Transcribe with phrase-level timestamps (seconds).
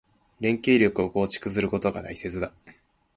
[0.39, 2.51] 連携力を構築することが大切だ。